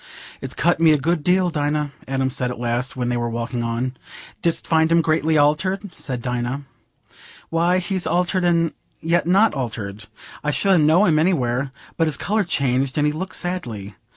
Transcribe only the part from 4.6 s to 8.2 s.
find him greatly altered?" said Dinah. "Why, he's